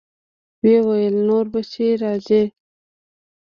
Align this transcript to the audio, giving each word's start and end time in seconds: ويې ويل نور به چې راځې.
ويې 0.61 0.77
ويل 0.87 1.15
نور 1.29 1.45
به 1.53 1.61
چې 1.71 1.85
راځې. 2.01 2.43